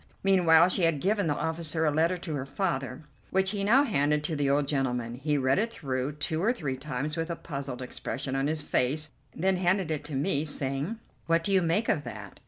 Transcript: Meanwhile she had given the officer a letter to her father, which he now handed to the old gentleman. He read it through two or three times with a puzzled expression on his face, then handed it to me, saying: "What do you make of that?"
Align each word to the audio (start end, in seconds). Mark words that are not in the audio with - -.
Meanwhile 0.23 0.69
she 0.69 0.81
had 0.81 0.99
given 0.99 1.27
the 1.27 1.35
officer 1.35 1.85
a 1.85 1.91
letter 1.91 2.17
to 2.17 2.33
her 2.33 2.45
father, 2.47 3.03
which 3.29 3.51
he 3.51 3.63
now 3.63 3.83
handed 3.83 4.23
to 4.23 4.35
the 4.35 4.49
old 4.49 4.67
gentleman. 4.67 5.13
He 5.13 5.37
read 5.37 5.59
it 5.59 5.71
through 5.71 6.13
two 6.13 6.41
or 6.41 6.51
three 6.51 6.75
times 6.75 7.15
with 7.15 7.29
a 7.29 7.35
puzzled 7.35 7.83
expression 7.83 8.35
on 8.35 8.47
his 8.47 8.63
face, 8.63 9.11
then 9.35 9.57
handed 9.57 9.91
it 9.91 10.03
to 10.05 10.15
me, 10.15 10.43
saying: 10.43 10.97
"What 11.27 11.43
do 11.43 11.51
you 11.51 11.61
make 11.61 11.87
of 11.87 12.03
that?" 12.05 12.39